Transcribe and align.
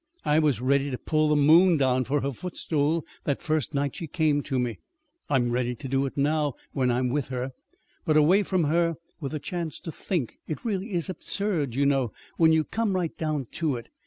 I 0.25 0.39
was 0.39 0.61
ready 0.61 0.89
to 0.89 0.97
pull 0.97 1.27
the 1.27 1.35
moon 1.35 1.77
down 1.77 2.05
for 2.05 2.21
her 2.21 2.31
footstool 2.31 3.05
that 3.25 3.39
first 3.43 3.75
night 3.75 3.95
she 3.95 4.07
came 4.07 4.41
to 4.41 4.57
me. 4.57 4.79
I'm 5.29 5.51
ready 5.51 5.75
to 5.75 5.87
do 5.87 6.07
it 6.07 6.17
now 6.17 6.55
when 6.71 6.89
I'm 6.89 7.09
with 7.09 7.27
her. 7.27 7.51
But 8.03 8.17
away 8.17 8.41
from 8.41 8.63
her, 8.63 8.95
with 9.19 9.35
a 9.35 9.39
chance 9.39 9.79
to 9.81 9.91
think, 9.91 10.39
it 10.47 10.65
really 10.65 10.93
is 10.93 11.07
absurd, 11.07 11.75
you 11.75 11.85
know, 11.85 12.13
when 12.37 12.51
you 12.51 12.63
come 12.63 12.95
right 12.95 13.15
down 13.15 13.45
to 13.51 13.75
it. 13.75 13.89